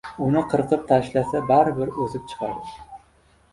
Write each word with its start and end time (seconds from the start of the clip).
uni 0.27 0.41
qirkib 0.53 0.87
tashlasa, 0.91 1.43
baribir 1.53 1.93
o‘sib 2.07 2.25
chiqadi. 2.35 2.75